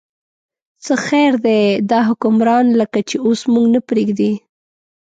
[0.83, 4.31] څه خیر دی، دا حکمران لکه چې اوس موږ نه پرېږدي.